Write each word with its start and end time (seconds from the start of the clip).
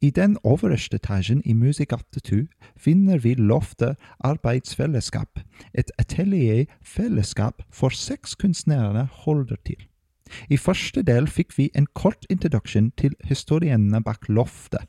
I 0.00 0.10
den 0.10 0.36
øverste 0.46 0.94
etasjen 0.94 1.42
i 1.44 1.52
Musikgata 1.52 2.20
2 2.20 2.36
finner 2.76 3.18
vi 3.18 3.34
Loftet 3.34 3.96
arbeidsfellesskap, 4.20 5.40
et 5.74 5.90
atelierfellesskap 5.98 7.62
for 7.70 7.88
seks 7.88 8.34
kunstnere 8.34 9.08
holder 9.12 9.56
til. 9.66 9.80
I 10.48 10.56
første 10.56 11.02
del 11.02 11.26
fikk 11.26 11.58
vi 11.58 11.70
en 11.74 11.88
kort 11.94 12.26
introduksjon 12.30 12.92
til 12.96 13.16
historiene 13.24 14.02
bak 14.04 14.28
Loftet, 14.28 14.86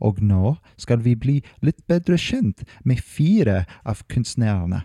og 0.00 0.18
nå 0.22 0.56
skal 0.76 1.04
vi 1.04 1.14
bli 1.14 1.36
litt 1.62 1.86
bedre 1.86 2.18
kjent 2.18 2.66
med 2.84 2.98
fire 2.98 3.62
av 3.86 4.02
kunstnerne. 4.10 4.82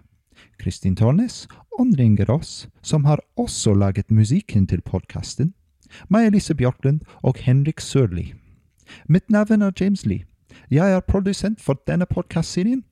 Kristin 0.61 0.95
Tornes 0.95 1.47
omringer 1.79 2.29
oss, 2.29 2.67
som 2.81 3.09
har 3.09 3.25
også 3.37 3.73
laget 3.73 4.11
musikken 4.11 4.67
til 4.67 4.85
podkasten, 4.85 5.55
Maja-Lise 6.09 6.53
Bjørklund 6.53 7.01
og 7.23 7.41
Henrik 7.41 7.81
Sørli. 7.81 8.33
Mitt 9.07 9.29
navn 9.29 9.61
er 9.61 9.71
James 9.79 10.05
Lee. 10.05 10.25
Jeg 10.71 10.93
er 10.93 11.05
produsent 11.05 11.61
for 11.61 11.79
denne 11.87 12.05
podkastserien. 12.05 12.83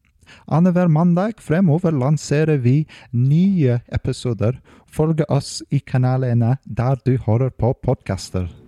Annenhver 0.47 0.87
mandag 0.87 1.41
fremover 1.43 1.91
lanserer 1.91 2.57
vi 2.57 2.85
nye 3.11 3.79
episoder. 3.91 4.59
Følg 4.87 5.25
oss 5.29 5.61
i 5.71 5.79
kanalene 5.79 6.57
der 6.65 6.99
du 7.05 7.17
hører 7.25 7.49
på 7.49 7.73
podkaster. 7.83 8.60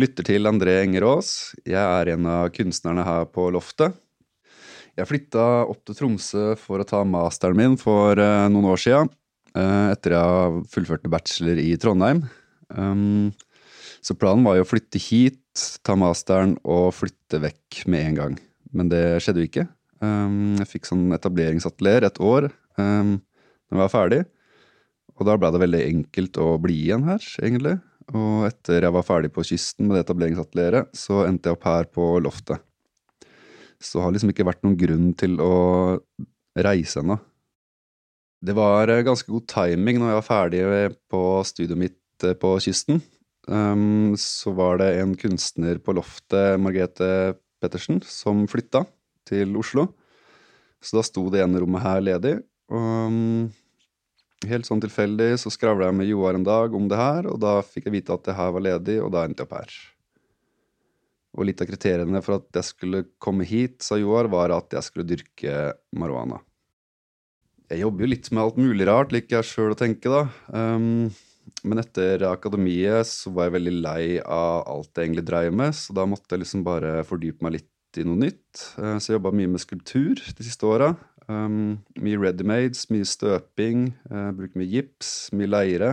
Lytter 0.00 0.26
til 0.26 0.48
André 0.48 0.80
Engerås. 0.84 1.52
Jeg 1.68 1.80
er 1.80 2.12
en 2.14 2.28
av 2.30 2.48
kunstnerne 2.54 3.04
her 3.04 3.26
på 3.28 3.48
loftet. 3.52 3.96
Jeg 4.98 5.08
flytta 5.08 5.46
opp 5.70 5.82
til 5.86 5.96
Tromsø 5.96 6.44
for 6.60 6.82
å 6.82 6.86
ta 6.88 7.02
masteren 7.06 7.58
min 7.58 7.76
for 7.80 8.18
eh, 8.20 8.46
noen 8.52 8.70
år 8.72 8.80
sia. 8.80 9.04
Etter 9.50 10.14
jeg 10.14 10.60
fullførte 10.70 11.10
bachelor 11.10 11.58
i 11.58 11.72
Trondheim. 11.80 12.20
Um, 12.70 13.32
så 13.98 14.14
planen 14.14 14.46
var 14.46 14.60
jo 14.60 14.62
å 14.62 14.68
flytte 14.68 15.00
hit, 15.02 15.42
ta 15.82 15.96
masteren 15.98 16.54
og 16.62 16.92
flytte 16.94 17.40
vekk 17.42 17.80
med 17.90 18.04
en 18.04 18.18
gang. 18.20 18.36
Men 18.70 18.92
det 18.92 19.02
skjedde 19.24 19.42
jo 19.42 19.50
ikke. 19.50 19.66
Um, 19.98 20.54
jeg 20.62 20.70
fikk 20.70 20.86
sånn 20.86 21.10
etableringsatelier 21.16 22.06
et 22.06 22.22
år 22.22 22.46
um, 22.78 23.18
da 23.18 23.74
jeg 23.74 23.82
var 23.82 23.92
ferdig. 23.92 24.22
Og 25.18 25.26
da 25.28 25.34
ble 25.36 25.50
det 25.52 25.64
veldig 25.66 25.82
enkelt 25.88 26.38
å 26.40 26.54
bli 26.62 26.78
igjen 26.86 27.10
her, 27.10 27.26
egentlig. 27.42 27.80
Og 28.16 28.46
etter 28.48 28.82
jeg 28.82 28.94
var 28.94 29.06
ferdig 29.06 29.30
på 29.34 29.44
kysten 29.46 29.86
med 29.86 29.96
det 29.96 30.04
etableringsatelieret, 30.04 30.90
så 30.96 31.24
endte 31.28 31.50
jeg 31.50 31.58
opp 31.58 31.66
her 31.68 31.88
på 31.94 32.06
loftet. 32.22 32.62
Så 33.80 33.98
det 33.98 34.04
har 34.04 34.14
liksom 34.16 34.32
ikke 34.32 34.48
vært 34.48 34.64
noen 34.66 34.78
grunn 34.80 35.12
til 35.18 35.38
å 35.40 35.54
reise 36.58 37.00
ennå. 37.00 37.16
Det 38.40 38.56
var 38.56 38.90
eh, 38.90 39.04
ganske 39.04 39.30
god 39.30 39.46
timing 39.52 40.00
når 40.00 40.10
jeg 40.10 40.18
var 40.18 40.26
ferdig 40.26 40.62
på 41.12 41.22
studioet 41.48 41.80
mitt 41.80 42.26
eh, 42.26 42.36
på 42.36 42.54
kysten. 42.64 43.00
Um, 43.50 44.16
så 44.20 44.52
var 44.56 44.80
det 44.80 44.90
en 45.00 45.14
kunstner 45.18 45.80
på 45.82 45.94
loftet, 45.96 46.60
Margrethe 46.60 47.36
Pettersen, 47.60 48.00
som 48.04 48.44
flytta 48.48 48.84
til 49.28 49.56
Oslo. 49.60 49.88
Så 50.80 50.98
da 50.98 51.04
sto 51.04 51.26
det 51.32 51.42
ene 51.44 51.60
rommet 51.60 51.84
her 51.84 52.04
ledig. 52.04 52.36
Og 52.72 53.10
um, 53.10 53.48
helt 54.48 54.68
sånn 54.68 54.80
tilfeldig 54.82 55.34
så 55.42 55.52
skravla 55.52 55.90
jeg 55.90 55.98
med 55.98 56.08
Joar 56.08 56.38
en 56.38 56.46
dag 56.46 56.74
om 56.76 56.88
det 56.88 56.98
her, 57.00 57.28
og 57.28 57.40
da 57.42 57.58
fikk 57.66 57.88
jeg 57.88 57.98
vite 57.98 58.14
at 58.14 58.28
det 58.28 58.36
her 58.38 58.52
var 58.56 58.64
ledig, 58.64 59.00
og 59.04 59.12
da 59.14 59.24
endte 59.26 59.44
jeg 59.44 59.50
opp 59.50 59.56
her. 59.58 59.74
Og 61.38 61.46
litt 61.46 61.60
av 61.62 61.68
kriteriene 61.70 62.22
for 62.24 62.40
at 62.40 62.58
jeg 62.58 62.66
skulle 62.72 63.04
komme 63.22 63.46
hit, 63.46 63.80
sa 63.86 63.98
Joar, 64.00 64.30
var 64.32 64.54
at 64.54 64.72
jeg 64.74 64.86
skulle 64.86 65.06
dyrke 65.06 65.74
marihuana. 65.94 66.40
Jeg 67.70 67.84
jobber 67.84 68.02
jo 68.02 68.10
litt 68.10 68.30
med 68.32 68.42
alt 68.42 68.56
mulig 68.58 68.86
rart, 68.88 69.12
liker 69.14 69.38
jeg 69.38 69.50
sjøl 69.52 69.74
å 69.76 69.78
tenke, 69.78 70.10
da. 70.10 70.24
Um, 70.50 71.12
men 71.62 71.82
etter 71.82 72.24
akademiet 72.26 73.06
så 73.06 73.30
var 73.34 73.46
jeg 73.46 73.58
veldig 73.60 73.74
lei 73.84 74.04
av 74.24 74.64
alt 74.70 74.90
jeg 74.90 75.06
egentlig 75.06 75.26
dreiv 75.28 75.54
med, 75.60 75.76
så 75.78 75.94
da 75.94 76.06
måtte 76.08 76.34
jeg 76.34 76.42
liksom 76.42 76.64
bare 76.66 77.00
fordype 77.06 77.46
meg 77.46 77.60
litt 77.60 78.00
i 78.00 78.06
noe 78.06 78.18
nytt. 78.24 78.64
Uh, 78.74 78.96
så 78.98 79.12
jeg 79.12 79.20
jobba 79.20 79.34
mye 79.38 79.52
med 79.54 79.62
skulptur 79.62 80.18
de 80.18 80.46
siste 80.46 80.66
åra. 80.66 80.96
Um, 81.30 81.78
mye 82.02 82.18
readymades, 82.18 82.88
mye 82.90 83.06
støping, 83.06 83.90
uh, 84.10 84.30
bruker 84.34 84.58
mye 84.58 84.70
gips, 84.70 85.12
mye 85.36 85.50
leire. 85.50 85.92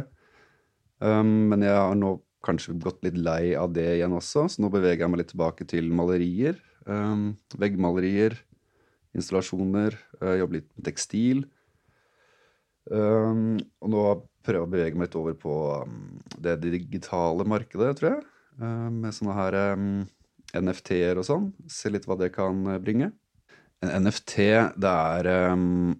Um, 1.03 1.51
men 1.51 1.65
jeg 1.67 1.75
har 1.77 1.97
nå 1.97 2.15
kanskje 2.45 2.77
gått 2.81 3.03
litt 3.05 3.19
lei 3.19 3.53
av 3.59 3.73
det 3.75 3.85
igjen 3.97 4.15
også, 4.17 4.47
så 4.49 4.63
nå 4.63 4.71
beveger 4.73 5.03
jeg 5.03 5.11
meg 5.13 5.21
litt 5.21 5.31
tilbake 5.33 5.67
til 5.69 5.91
malerier. 5.93 6.57
Um, 6.87 7.35
veggmalerier, 7.59 8.37
installasjoner, 9.17 9.99
uh, 10.23 10.33
jobber 10.39 10.61
litt 10.61 10.71
med 10.73 10.87
tekstil. 10.87 11.45
Um, 12.87 13.57
og 13.83 13.91
nå 13.91 14.03
prøver 14.47 14.61
jeg 14.61 14.63
å 14.63 14.71
bevege 14.71 14.97
meg 14.97 15.09
litt 15.09 15.19
over 15.19 15.37
på 15.37 15.53
det 16.43 16.55
digitale 16.63 17.45
markedet, 17.47 17.93
tror 17.99 18.13
jeg. 18.13 18.21
Uh, 18.57 18.87
med 18.89 19.13
sånne 19.13 19.37
her 19.37 19.59
um, 19.75 19.89
NFT-er 20.55 21.19
og 21.19 21.27
sånn. 21.27 21.49
Se 21.69 21.91
litt 21.91 22.07
hva 22.07 22.17
det 22.19 22.31
kan 22.35 22.63
uh, 22.65 22.79
bringe. 22.81 23.11
En 23.85 24.07
NFT, 24.07 24.35
det 24.79 24.91
er 24.91 25.29
um, 25.53 25.93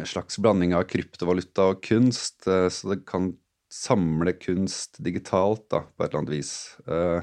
en 0.00 0.08
slags 0.08 0.38
blanding 0.40 0.72
av 0.76 0.86
kryptovaluta 0.88 1.70
og 1.74 1.82
kunst, 1.84 2.46
uh, 2.48 2.68
så 2.72 2.94
det 2.94 3.02
kan 3.08 3.32
samle 3.70 4.32
kunst 4.40 4.98
digitalt, 5.04 5.66
da, 5.70 5.84
på 5.84 6.04
et 6.04 6.08
eller 6.08 6.22
annet 6.22 6.34
vis. 6.38 6.54
Uh, 6.88 7.20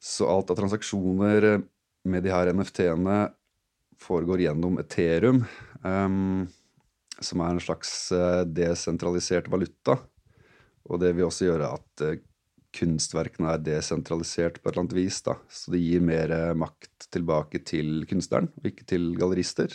så 0.00 0.30
alt 0.30 0.52
av 0.52 0.60
transaksjoner 0.60 1.50
med 2.08 2.24
de 2.24 2.32
her 2.32 2.52
NFT-ene 2.54 3.18
foregår 4.00 4.46
gjennom 4.46 4.78
Ethereum. 4.80 5.42
Um, 5.84 6.48
som 7.24 7.42
er 7.44 7.54
en 7.54 7.62
slags 7.62 7.92
eh, 8.16 8.42
desentralisert 8.48 9.48
valuta. 9.52 9.98
Og 10.88 11.00
det 11.02 11.12
vil 11.14 11.28
også 11.28 11.50
gjøre 11.50 11.72
at 11.76 12.04
eh, 12.06 12.20
kunstverkene 12.76 13.54
er 13.54 13.62
desentralisert 13.64 14.60
på 14.60 14.68
et 14.68 14.74
eller 14.74 14.84
annet 14.84 14.98
vis. 14.98 15.20
Da. 15.26 15.36
Så 15.50 15.74
det 15.74 15.82
gir 15.82 16.02
mer 16.04 16.32
eh, 16.34 16.56
makt 16.58 17.08
tilbake 17.10 17.62
til 17.66 18.04
kunstneren, 18.10 18.50
og 18.60 18.70
ikke 18.72 18.86
til 18.88 19.12
gallerister. 19.18 19.74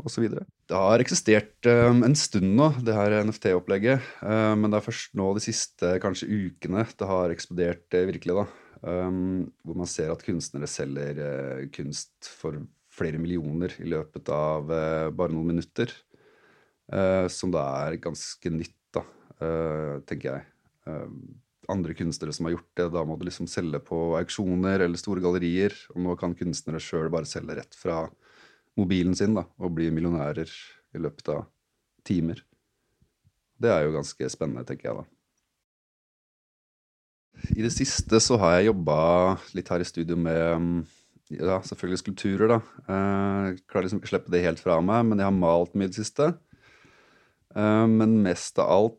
Videre. 0.00 0.46
det 0.70 0.78
har 0.78 1.02
eksistert 1.02 1.66
um, 1.68 1.98
en 2.06 2.14
stund 2.16 2.54
nå, 2.56 2.70
det 2.80 2.94
her 2.96 3.18
NFT-opplegget. 3.26 4.00
Um, 4.24 4.62
men 4.62 4.72
det 4.72 4.78
er 4.78 4.86
først 4.86 5.16
nå 5.18 5.26
de 5.36 5.42
siste 5.44 5.90
kanskje 6.00 6.28
ukene 6.30 6.86
det 6.96 7.08
har 7.10 7.34
eksplodert 7.34 7.98
uh, 7.98 8.06
virkelig. 8.08 8.38
da. 8.38 8.46
Um, 8.80 9.50
hvor 9.60 9.76
man 9.76 9.90
ser 9.90 10.08
at 10.08 10.24
kunstnere 10.24 10.70
selger 10.70 11.20
uh, 11.20 11.66
kunst 11.74 12.30
for 12.40 12.56
flere 12.90 13.20
millioner 13.20 13.74
i 13.76 13.90
løpet 13.92 14.32
av 14.32 14.72
uh, 14.72 15.10
bare 15.12 15.36
noen 15.36 15.52
minutter. 15.52 15.92
Uh, 16.90 17.28
som 17.30 17.52
da 17.54 17.66
er 17.84 18.00
ganske 18.02 18.54
nytt, 18.54 18.78
da, 18.96 19.04
uh, 19.44 20.00
tenker 20.08 20.32
jeg. 20.32 20.46
Andre 21.70 21.94
kunstnere 21.96 22.34
som 22.34 22.46
har 22.46 22.56
gjort 22.56 22.70
det, 22.78 22.88
da 22.94 23.04
må 23.06 23.16
du 23.18 23.24
liksom 23.28 23.48
selge 23.50 23.80
på 23.86 23.98
auksjoner 24.18 24.84
eller 24.84 25.00
store 25.00 25.22
gallerier. 25.24 25.74
Og 25.94 26.02
nå 26.04 26.16
kan 26.20 26.36
kunstnere 26.38 26.82
sjøl 26.82 27.10
bare 27.12 27.28
selge 27.28 27.56
rett 27.60 27.78
fra 27.78 28.02
mobilen 28.78 29.16
sin 29.18 29.34
da, 29.36 29.46
og 29.60 29.74
bli 29.76 29.88
millionærer 29.94 30.50
i 30.94 31.02
løpet 31.02 31.32
av 31.34 31.46
timer. 32.06 32.42
Det 33.60 33.70
er 33.72 33.84
jo 33.84 33.96
ganske 33.96 34.30
spennende, 34.32 34.64
tenker 34.68 34.90
jeg 34.90 35.00
da. 35.00 35.08
I 37.56 37.64
det 37.64 37.72
siste 37.72 38.20
så 38.20 38.36
har 38.40 38.58
jeg 38.58 38.70
jobba 38.70 39.00
litt 39.56 39.68
her 39.72 39.82
i 39.82 39.88
studio 39.88 40.16
med 40.18 40.40
um, 40.56 40.70
ja, 41.30 41.60
selvfølgelig 41.64 42.00
skulpturer, 42.02 42.56
da. 42.56 42.58
Jeg 42.90 43.60
klarer 43.70 43.86
liksom 43.86 44.00
ikke 44.00 44.10
å 44.10 44.12
slippe 44.14 44.32
det 44.34 44.42
helt 44.44 44.62
fra 44.62 44.80
meg, 44.84 45.06
men 45.08 45.20
jeg 45.20 45.28
har 45.28 45.36
malt 45.36 45.76
mye 45.78 45.88
i 45.88 45.92
det 45.92 46.00
siste. 46.00 46.32
Men 47.54 48.20
mest 48.24 48.58
av 48.62 48.70
alt 48.70 48.98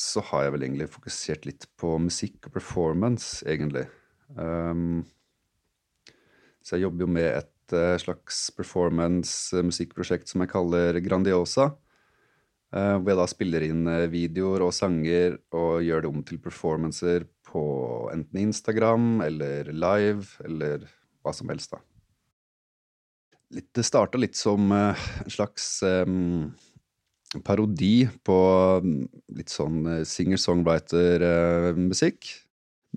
så 0.00 0.22
har 0.30 0.46
jeg 0.46 0.54
vel 0.54 0.64
egentlig 0.66 0.88
fokusert 0.92 1.46
litt 1.48 1.66
på 1.80 1.94
musikk 2.00 2.48
og 2.48 2.54
performance, 2.56 3.40
egentlig. 3.44 3.86
Så 6.64 6.76
jeg 6.76 6.86
jobber 6.86 7.04
jo 7.04 7.10
med 7.18 7.28
et 7.34 7.74
slags 8.00 8.38
performance-musikkprosjekt 8.56 10.32
som 10.32 10.40
jeg 10.42 10.52
kaller 10.54 10.98
Grandiosa. 11.04 11.66
Hvor 12.70 13.10
jeg 13.12 13.18
da 13.18 13.26
spiller 13.28 13.66
inn 13.66 13.84
videoer 14.12 14.64
og 14.64 14.72
sanger 14.74 15.36
og 15.58 15.84
gjør 15.84 16.06
det 16.06 16.10
om 16.14 16.24
til 16.26 16.40
performancer 16.42 17.26
på 17.50 17.62
enten 18.14 18.44
Instagram 18.46 19.20
eller 19.26 19.72
live 19.74 20.26
eller 20.46 20.88
hva 21.20 21.34
som 21.36 21.50
helst, 21.52 21.74
da. 21.74 21.82
Litt, 23.50 23.72
det 23.74 23.82
starta 23.82 24.18
litt 24.20 24.38
som 24.38 24.70
uh, 24.70 25.06
en 25.24 25.32
slags 25.32 25.80
um, 25.82 26.52
parodi 27.46 28.08
på 28.26 28.34
mm, 28.82 29.06
litt 29.38 29.52
sånn 29.52 29.84
eh, 29.86 30.02
singer-songwriter-musikk. 30.08 32.26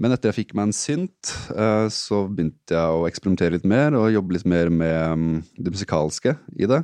Men 0.01 0.11
etter 0.15 0.31
jeg 0.31 0.37
fikk 0.39 0.55
meg 0.57 0.63
en 0.69 0.73
synt, 0.73 1.29
eh, 1.53 1.87
så 1.93 2.23
begynte 2.25 2.73
jeg 2.73 2.89
å 2.89 3.05
eksperimentere 3.09 3.53
litt 3.57 3.67
mer 3.69 3.93
og 3.97 4.13
jobbe 4.15 4.33
litt 4.37 4.47
mer 4.49 4.67
med 4.73 5.17
mm, 5.19 5.37
det 5.61 5.73
musikalske 5.75 6.31
i 6.57 6.65
det. 6.69 6.81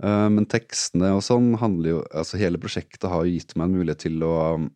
Eh, 0.00 0.28
men 0.32 0.46
tekstene 0.48 1.12
og 1.16 1.22
sånn 1.24 1.56
handler 1.60 1.88
jo 1.94 2.00
Altså 2.12 2.36
hele 2.36 2.58
prosjektet 2.60 3.08
har 3.08 3.24
jo 3.24 3.32
gitt 3.32 3.56
meg 3.56 3.64
en 3.68 3.76
mulighet 3.78 4.00
til 4.06 4.16
å 4.24 4.56
mm, 4.60 4.66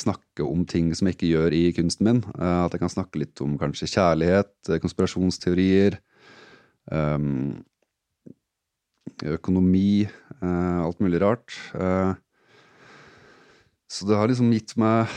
snakke 0.00 0.42
om 0.46 0.64
ting 0.68 0.94
som 0.96 1.06
jeg 1.08 1.14
ikke 1.18 1.32
gjør 1.34 1.50
i 1.56 1.72
kunsten 1.76 2.04
min. 2.06 2.20
At 2.38 2.72
jeg 2.72 2.80
kan 2.84 2.92
snakke 2.92 3.18
litt 3.18 3.40
om 3.42 3.58
kanskje 3.58 3.90
kjærlighet, 3.90 4.54
konspirasjonsteorier, 4.84 5.92
økonomi, 9.26 10.06
eh, 10.06 10.80
alt 10.80 11.00
mulig 11.02 11.20
rart. 11.22 11.54
Eh, 11.74 12.14
så 13.90 14.06
det 14.06 14.16
har 14.16 14.30
liksom 14.30 14.52
gitt 14.54 14.76
meg 14.80 15.10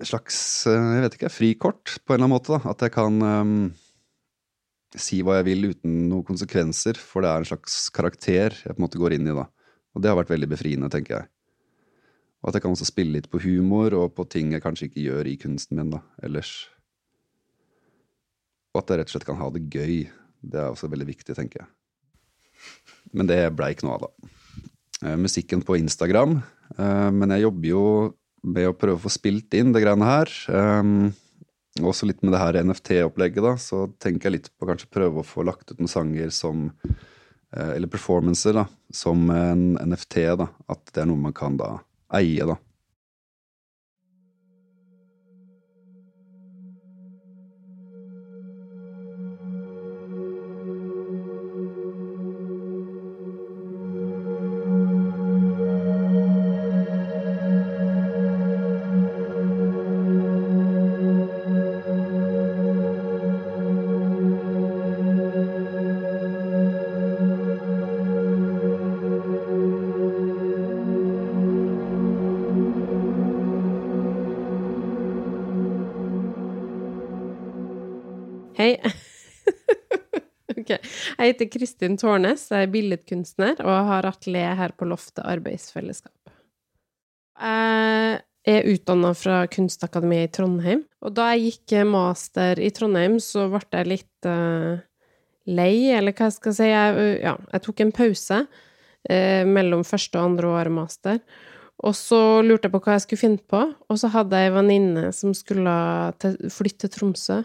et 0.00 0.08
slags 0.10 0.38
eh, 0.66 0.90
jeg 0.96 1.04
vet 1.04 1.16
ikke, 1.18 1.32
frikort, 1.32 1.96
på 2.02 2.14
en 2.14 2.18
eller 2.18 2.26
annen 2.26 2.34
måte. 2.36 2.56
da, 2.56 2.72
At 2.74 2.84
jeg 2.84 2.94
kan 2.96 3.20
um, 3.22 3.54
si 4.94 5.20
hva 5.24 5.38
jeg 5.40 5.48
vil 5.50 5.70
uten 5.72 6.08
noen 6.10 6.26
konsekvenser, 6.26 6.98
for 7.00 7.24
det 7.24 7.30
er 7.30 7.42
en 7.42 7.48
slags 7.48 7.78
karakter 7.94 8.58
jeg 8.58 8.74
på 8.74 8.78
en 8.78 8.86
måte 8.86 9.00
går 9.00 9.16
inn 9.16 9.30
i. 9.30 9.36
da. 9.36 9.48
Og 9.94 10.02
det 10.02 10.10
har 10.10 10.18
vært 10.18 10.34
veldig 10.34 10.50
befriende, 10.50 10.90
tenker 10.92 11.18
jeg. 11.20 11.30
Og 12.42 12.50
at 12.50 12.58
jeg 12.58 12.66
kan 12.66 12.74
også 12.74 12.90
spille 12.90 13.16
litt 13.16 13.30
på 13.32 13.40
humor 13.40 13.94
og 13.96 14.12
på 14.18 14.26
ting 14.28 14.52
jeg 14.52 14.62
kanskje 14.64 14.90
ikke 14.90 15.06
gjør 15.06 15.30
i 15.30 15.38
kunsten 15.40 15.80
min 15.80 15.94
da, 15.94 16.02
ellers. 16.26 16.66
Og 18.74 18.82
at 18.82 18.90
jeg 18.90 19.00
rett 19.00 19.12
og 19.12 19.14
slett 19.14 19.28
kan 19.30 19.40
ha 19.40 19.48
det 19.54 19.64
gøy. 19.70 20.04
Det 20.44 20.60
er 20.60 20.74
også 20.74 20.90
veldig 20.92 21.06
viktig, 21.08 21.38
tenker 21.38 21.62
jeg. 21.62 21.73
Men 23.14 23.30
det 23.30 23.40
blei 23.56 23.72
ikke 23.74 23.86
noe 23.86 23.98
av, 23.98 24.06
da. 24.06 24.30
Eh, 25.04 25.16
musikken 25.20 25.62
på 25.66 25.78
Instagram. 25.78 26.40
Eh, 26.76 27.10
men 27.14 27.34
jeg 27.34 27.46
jobber 27.46 27.70
jo 27.70 27.84
med 28.44 28.68
å 28.68 28.76
prøve 28.76 28.98
å 28.98 29.04
få 29.04 29.12
spilt 29.12 29.54
inn 29.56 29.72
det 29.74 29.84
greiene 29.84 30.08
her. 30.08 30.30
Um, 30.52 31.14
også 31.80 32.06
litt 32.06 32.20
med 32.22 32.34
det 32.34 32.42
her 32.42 32.58
NFT-opplegget, 32.60 33.40
da. 33.44 33.54
Så 33.60 33.86
tenker 34.02 34.28
jeg 34.28 34.36
litt 34.36 34.50
på 34.58 34.68
kanskje 34.68 34.92
prøve 34.92 35.22
å 35.22 35.26
få 35.26 35.46
lagt 35.46 35.72
ut 35.72 35.80
noen 35.80 35.90
sanger 35.90 36.34
som 36.34 36.70
Eller 37.54 37.86
performancer, 37.86 38.50
da. 38.56 38.64
Som 38.90 39.28
en 39.30 39.76
NFT, 39.78 40.16
da. 40.40 40.48
At 40.66 40.90
det 40.90 41.04
er 41.04 41.06
noe 41.06 41.22
man 41.22 41.34
kan 41.36 41.54
da 41.54 41.76
eie, 42.18 42.42
da. 42.42 42.56
Jeg 81.24 81.38
heter 81.38 81.48
Kristin 81.54 81.94
Tårnes, 81.96 82.42
jeg 82.52 82.66
er 82.66 82.68
billedkunstner 82.68 83.60
og 83.64 83.86
har 83.88 84.04
atelier 84.04 84.58
her 84.58 84.74
på 84.76 84.84
Loftet 84.84 85.22
arbeidsfellesskap. 85.24 86.12
Jeg 87.40 88.18
er 88.52 88.68
utdanna 88.68 89.14
fra 89.16 89.38
Kunstakademiet 89.48 90.28
i 90.28 90.32
Trondheim, 90.36 90.82
og 91.00 91.14
da 91.16 91.30
jeg 91.32 91.54
gikk 91.54 91.86
master 91.88 92.60
i 92.60 92.68
Trondheim, 92.76 93.16
så 93.24 93.46
ble 93.48 93.62
jeg 93.72 93.88
litt 93.88 94.28
uh, 94.28 94.84
lei, 95.48 95.96
eller 95.96 96.12
hva 96.12 96.28
jeg 96.28 96.36
skal 96.36 96.58
si. 96.58 96.68
Jeg, 96.68 97.08
ja, 97.24 97.34
jeg 97.56 97.66
tok 97.70 97.80
en 97.80 97.96
pause 98.02 98.42
uh, 98.44 99.42
mellom 99.48 99.88
første 99.88 100.20
og 100.20 100.28
andre 100.28 100.52
året 100.58 100.76
master. 100.76 101.24
Og 101.88 101.96
så 101.96 102.20
lurte 102.44 102.68
jeg 102.68 102.76
på 102.76 102.84
hva 102.84 102.98
jeg 102.98 103.06
skulle 103.06 103.24
finne 103.24 103.44
på, 103.48 103.64
og 103.72 104.02
så 104.02 104.12
hadde 104.12 104.44
jeg 104.44 104.52
ei 104.52 104.56
venninne 104.60 105.08
som 105.16 105.32
skulle 105.32 105.72
flytte 106.52 106.84
til 106.84 106.98
Tromsø 106.98 107.40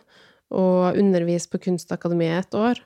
og 0.52 1.00
undervise 1.00 1.48
på 1.48 1.64
Kunstakademiet 1.64 2.44
et 2.44 2.60
år. 2.68 2.84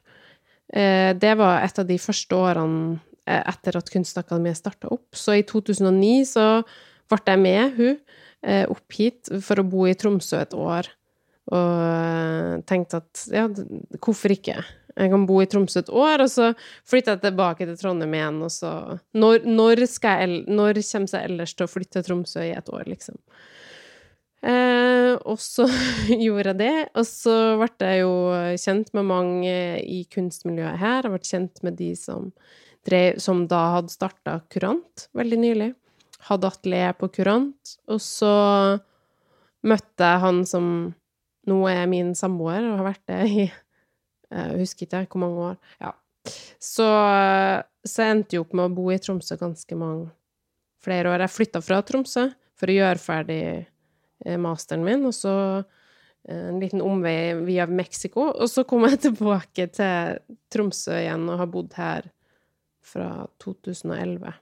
Eh, 0.73 1.11
det 1.15 1.35
var 1.37 1.61
et 1.61 1.79
av 1.79 1.85
de 1.85 1.99
første 2.01 2.37
årene 2.37 2.97
eh, 3.29 3.41
etter 3.41 3.77
at 3.77 3.91
Kunstakademiet 3.93 4.57
starta 4.57 4.89
opp. 4.93 5.07
Så 5.13 5.37
i 5.37 5.45
2009 5.45 6.25
så 6.33 6.47
ble 7.11 7.21
jeg 7.27 7.41
med 7.43 7.77
hun 7.77 7.91
eh, 7.93 8.65
opp 8.65 8.97
hit 8.97 9.29
for 9.45 9.61
å 9.61 9.67
bo 9.69 9.85
i 9.89 9.93
Tromsø 9.97 10.41
et 10.41 10.55
år. 10.57 10.89
Og 11.53 12.63
tenkte 12.69 13.03
at 13.03 13.25
ja, 13.35 13.49
hvorfor 13.99 14.33
ikke? 14.33 14.61
Jeg 14.93 15.09
kan 15.09 15.25
bo 15.29 15.39
i 15.41 15.47
Tromsø 15.49 15.81
et 15.81 15.91
år, 15.91 16.23
og 16.23 16.29
så 16.31 16.51
flytter 16.89 17.17
jeg 17.17 17.23
tilbake 17.25 17.67
til 17.67 17.77
Trondheim 17.77 18.13
igjen, 18.13 18.39
og 18.45 18.51
så 18.53 18.71
Når, 19.17 19.45
når, 19.45 19.83
jeg, 19.85 20.43
når 20.47 20.79
kommer 20.85 21.17
jeg 21.17 21.29
ellers 21.29 21.53
til 21.53 21.65
å 21.65 21.71
flytte 21.71 21.99
til 21.99 22.07
Tromsø 22.07 22.45
i 22.45 22.53
et 22.55 22.69
år, 22.69 22.85
liksom? 22.89 23.17
Eh, 24.43 25.13
og 25.23 25.39
så 25.39 25.65
gjorde 26.25 26.51
jeg 26.51 26.59
det. 26.59 26.75
Og 26.99 27.07
så 27.07 27.35
ble 27.61 27.91
jeg 27.93 28.03
jo 28.03 28.15
kjent 28.59 28.91
med 28.97 29.07
mange 29.07 29.55
i 29.79 30.03
kunstmiljøet 30.11 30.81
her. 30.81 31.07
Jeg 31.07 31.13
ble 31.13 31.31
kjent 31.31 31.63
med 31.65 31.79
de 31.79 31.91
som, 31.99 32.29
drev, 32.87 33.21
som 33.23 33.45
da 33.49 33.63
hadde 33.77 33.93
starta 33.93 34.41
Kurant 34.51 35.07
veldig 35.15 35.39
nylig. 35.45 35.71
Hadde 36.27 36.51
atelier 36.51 36.95
på 36.99 37.11
Kurant. 37.15 37.77
Og 37.91 38.03
så 38.03 38.33
møtte 39.63 40.11
jeg 40.11 40.23
han 40.25 40.43
som 40.47 40.67
nå 41.47 41.57
er 41.67 41.87
min 41.91 42.13
samboer, 42.15 42.63
og 42.63 42.79
har 42.79 42.87
vært 42.93 43.03
det 43.11 43.19
i 43.27 43.43
Jeg 44.33 44.59
husker 44.61 44.87
ikke 44.87 45.05
hvor 45.11 45.21
mange 45.21 45.49
år. 45.51 45.57
Ja. 45.83 45.91
Så, 46.55 46.85
så 47.83 48.05
jeg 48.05 48.13
endte 48.15 48.37
jo 48.37 48.45
opp 48.45 48.53
med 48.55 48.69
å 48.69 48.75
bo 48.75 48.87
i 48.91 48.97
Tromsø 48.97 49.35
ganske 49.37 49.75
mange 49.77 50.07
flere 50.83 51.11
år. 51.11 51.25
Jeg 51.25 51.35
flytta 51.35 51.61
fra 51.61 51.81
Tromsø 51.85 52.29
for 52.57 52.71
å 52.71 52.77
gjøre 52.77 53.03
ferdig 53.03 53.41
Eh, 53.43 53.72
masteren 54.39 54.85
min, 54.85 55.05
og 55.09 55.15
så 55.15 55.35
eh, 56.27 56.49
en 56.49 56.59
liten 56.61 56.83
omvei 56.83 57.33
via 57.45 57.67
Mexico. 57.67 58.29
Og 58.31 58.49
så 58.51 58.65
kom 58.67 58.85
jeg 58.87 59.01
tilbake 59.07 59.67
til 59.75 60.19
Tromsø 60.53 60.97
igjen 61.01 61.27
og 61.29 61.41
har 61.41 61.51
bodd 61.51 61.75
her 61.79 62.09
fra 62.83 63.25
2011. 63.43 64.33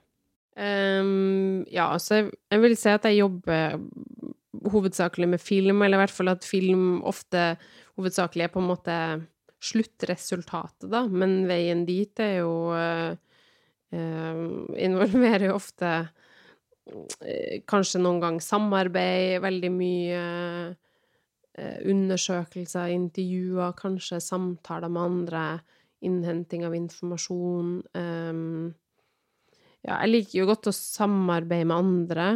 Um, 0.52 1.62
ja, 1.72 1.86
så 2.02 2.18
jeg, 2.18 2.32
jeg, 2.52 2.60
vil 2.60 2.74
si 2.76 2.90
at 2.92 3.06
jeg 3.08 3.22
jobber 3.22 3.78
hovedsakelig 4.72 5.30
med 5.32 5.40
film, 5.40 5.80
eller 5.80 5.96
i 5.96 6.02
hvert 6.02 6.12
fall 6.12 6.32
at 6.34 6.44
film 6.44 7.00
ofte 7.08 7.54
hovedsakelig 7.96 8.44
er 8.44 8.52
på 8.52 8.60
en 8.60 8.68
måte 8.68 8.96
sluttresultatet, 9.62 10.90
da, 10.90 11.06
men 11.08 11.46
veien 11.48 11.86
dit 11.88 12.20
er 12.20 12.42
jo 12.42 12.52
uh, 12.74 13.14
uh, 13.94 14.42
Involverer 14.76 15.46
jo 15.48 15.56
ofte 15.56 15.94
Eh, 16.02 16.21
kanskje 17.70 18.00
noen 18.02 18.20
gang 18.22 18.38
samarbeid, 18.42 19.38
veldig 19.44 19.70
mye 19.74 20.22
eh, 21.54 21.78
undersøkelser, 21.88 22.92
intervjuer, 22.94 23.74
kanskje 23.78 24.20
samtaler 24.22 24.90
med 24.92 25.02
andre, 25.02 25.44
innhenting 26.02 26.66
av 26.66 26.74
informasjon. 26.74 27.76
Um, 27.94 28.72
ja, 29.82 30.00
jeg 30.00 30.10
liker 30.10 30.40
jo 30.40 30.48
godt 30.50 30.70
å 30.70 30.74
samarbeide 30.74 31.68
med 31.70 31.78
andre, 31.78 32.28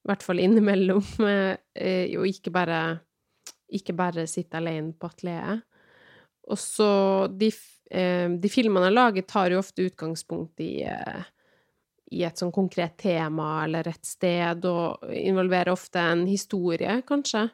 i 0.00 0.10
hvert 0.10 0.24
fall 0.24 0.44
innimellom, 0.44 1.04
eh, 1.32 2.12
og 2.20 2.28
ikke 2.28 2.52
bare, 2.52 2.84
ikke 3.72 3.96
bare 3.96 4.28
sitte 4.28 4.60
alene 4.60 4.92
på 4.92 5.08
atelieret. 5.08 5.64
Og 6.50 6.58
så 6.58 6.92
de, 7.30 7.52
de, 7.86 8.48
filmene 8.50 8.88
jeg 8.88 8.94
lager, 8.96 9.26
tar 9.28 9.52
jo 9.52 9.60
ofte 9.60 9.84
utgangspunkt 9.86 10.58
i 10.64 10.80
i 12.10 12.24
et 12.26 12.40
sånn 12.40 12.52
konkret 12.54 12.96
tema 13.00 13.62
eller 13.64 13.88
et 13.90 14.06
sted, 14.06 14.64
og 14.66 15.10
involverer 15.14 15.72
ofte 15.72 16.02
en 16.02 16.26
historie, 16.28 17.00
kanskje. 17.06 17.46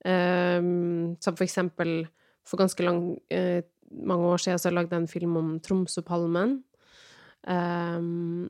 Um, 0.00 1.16
som 1.20 1.36
for 1.36 1.44
eksempel 1.44 2.06
for 2.48 2.62
ganske 2.62 2.84
lang, 2.84 3.02
uh, 3.34 3.60
mange 4.00 4.30
år 4.32 4.40
siden 4.40 4.62
så 4.62 4.72
lagde 4.72 4.96
jeg 4.96 5.04
en 5.04 5.10
film 5.10 5.36
om 5.36 5.50
Tromsøpalmen. 5.60 6.62
Um, 7.44 8.48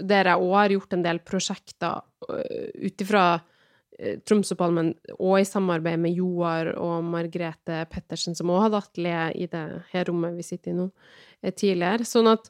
der 0.00 0.28
jeg 0.28 0.40
òg 0.40 0.54
har 0.56 0.72
gjort 0.72 0.96
en 0.96 1.04
del 1.04 1.20
prosjekter 1.24 2.00
uh, 2.30 2.72
ut 2.80 3.04
ifra 3.04 3.26
uh, 3.36 4.16
Tromsøpalmen, 4.24 4.94
og 5.18 5.38
i 5.42 5.48
samarbeid 5.48 6.00
med 6.00 6.16
Joar 6.16 6.72
og 6.80 7.04
Margrethe 7.04 7.84
Pettersen, 7.92 8.32
som 8.38 8.52
òg 8.54 8.70
hadde 8.70 8.80
atelier 8.86 9.36
i 9.36 9.50
det 9.52 9.66
her 9.92 10.08
rommet 10.08 10.40
vi 10.40 10.48
sitter 10.48 10.72
i 10.72 10.78
nå, 10.80 10.88
tidligere. 11.52 12.08
Sånn 12.08 12.32
at 12.32 12.48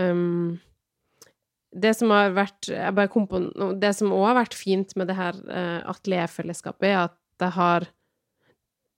um, 0.00 0.56
det 1.74 1.90
som 1.98 2.12
har 2.14 2.32
vært 2.36 2.68
Jeg 2.70 2.94
bare 2.94 3.10
kom 3.10 3.26
på 3.26 3.40
Det 3.82 3.90
som 3.98 4.12
òg 4.14 4.28
har 4.28 4.38
vært 4.38 4.56
fint 4.56 4.94
med 4.98 5.08
det 5.10 5.18
her 5.18 5.38
uh, 5.48 5.82
atelierfellesskapet, 5.90 6.88
er 6.88 6.98
at 7.08 7.16
det 7.42 7.50
har 7.56 7.86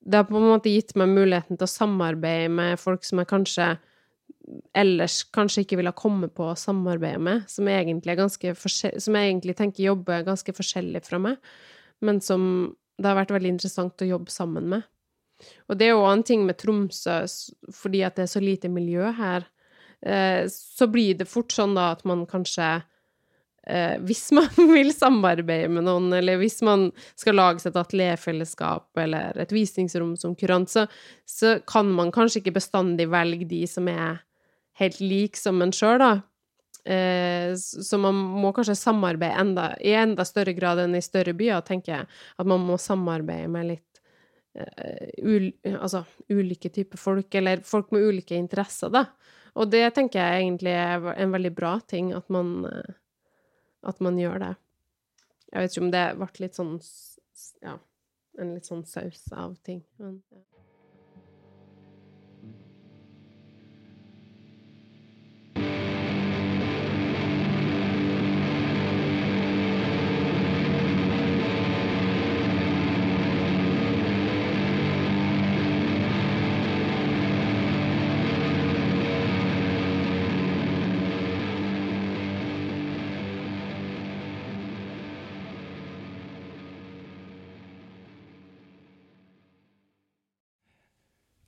Det 0.05 0.21
har 0.21 0.29
på 0.29 0.37
en 0.39 0.51
måte 0.53 0.73
gitt 0.73 0.95
meg 0.99 1.13
muligheten 1.15 1.57
til 1.57 1.67
å 1.67 1.73
samarbeide 1.73 2.53
med 2.53 2.81
folk 2.81 3.07
som 3.07 3.23
jeg 3.23 3.33
kanskje 3.33 3.77
ellers 4.79 5.25
kanskje 5.35 5.65
ikke 5.65 5.79
ville 5.81 5.91
ha 5.91 5.99
kommet 5.99 6.31
på 6.37 6.45
å 6.47 6.59
samarbeide 6.59 7.19
med, 7.23 7.47
som 7.51 7.67
egentlig, 7.67 8.15
som 8.31 9.17
jeg 9.19 9.31
egentlig 9.31 9.57
tenker 9.59 9.89
jobber 9.89 10.27
ganske 10.27 10.55
forskjellig 10.55 11.03
fra 11.03 11.19
meg, 11.23 11.41
men 12.05 12.21
som 12.23 12.45
det 12.97 13.11
har 13.11 13.19
vært 13.19 13.35
veldig 13.35 13.57
interessant 13.57 14.05
å 14.05 14.09
jobbe 14.09 14.31
sammen 14.31 14.69
med. 14.71 14.87
Og 15.69 15.77
det 15.79 15.89
er 15.89 15.97
jo 15.97 16.07
en 16.09 16.23
ting 16.27 16.47
med 16.47 16.59
Tromsø, 16.61 17.19
fordi 17.75 18.05
at 18.07 18.17
det 18.17 18.27
er 18.27 18.33
så 18.33 18.43
lite 18.43 18.71
miljø 18.73 19.11
her, 19.19 19.49
så 20.51 20.87
blir 20.93 21.17
det 21.19 21.29
fort 21.31 21.55
sånn 21.55 21.75
da 21.77 21.89
at 21.95 22.05
man 22.07 22.27
kanskje 22.29 22.67
eh, 23.67 23.97
Hvis 24.07 24.29
man 24.37 24.51
vil 24.73 24.93
samarbeide 24.95 25.71
med 25.73 25.87
noen, 25.89 26.11
eller 26.15 26.39
hvis 26.43 26.61
man 26.67 26.91
skal 27.19 27.39
lage 27.41 27.65
seg 27.65 27.73
et 27.73 27.81
atelierfellesskap 27.83 29.03
eller 29.03 29.41
et 29.41 29.55
visningsrom 29.55 30.15
som 30.21 30.37
kurant, 30.39 30.71
så, 30.71 30.87
så 31.27 31.59
kan 31.67 31.91
man 31.97 32.13
kanskje 32.15 32.43
ikke 32.43 32.59
bestandig 32.61 33.09
velge 33.11 33.49
de 33.49 33.65
som 33.71 33.89
er 33.91 34.23
helt 34.81 35.01
like 35.01 35.41
som 35.41 35.63
en 35.65 35.73
sjøl, 35.73 35.99
da. 36.03 36.13
Eh, 36.87 37.57
så 37.59 37.99
man 37.99 38.15
må 38.15 38.53
kanskje 38.55 38.77
samarbeide 38.79 39.41
enda, 39.41 39.71
i 39.83 39.97
enda 39.99 40.25
større 40.29 40.55
grad 40.55 40.85
enn 40.85 40.95
i 40.95 41.03
større 41.03 41.35
byer, 41.35 41.65
tenker 41.67 41.95
jeg. 41.95 42.11
At 42.39 42.47
man 42.47 42.63
må 42.63 42.79
samarbeide 42.79 43.51
med 43.51 43.71
litt 43.73 44.03
uh, 44.61 45.09
ul, 45.27 45.51
altså, 45.73 46.05
ulike 46.31 46.71
typer 46.71 47.01
folk, 47.01 47.35
eller 47.35 47.65
folk 47.67 47.91
med 47.95 48.07
ulike 48.07 48.39
interesser, 48.39 48.93
da. 48.95 49.07
Og 49.57 49.71
det 49.73 49.85
tenker 49.97 50.21
jeg 50.21 50.45
egentlig 50.45 50.75
er 50.77 51.07
en 51.17 51.33
veldig 51.33 51.53
bra 51.57 51.77
ting, 51.89 52.13
at 52.17 52.29
man, 52.33 52.67
uh, 52.69 52.97
at 53.89 54.01
man 54.05 54.19
gjør 54.21 54.43
det. 54.43 54.55
Jeg 55.53 55.63
vet 55.63 55.73
ikke 55.73 55.85
om 55.87 55.95
det 55.95 56.07
ble 56.21 56.33
litt 56.45 56.59
sånn 56.59 56.75
Ja, 57.65 57.79
en 58.41 58.53
litt 58.57 58.69
sånn 58.69 58.85
saus 58.89 59.25
av 59.33 59.57
ting. 59.65 59.81
Men, 60.03 60.21
ja. 60.35 60.56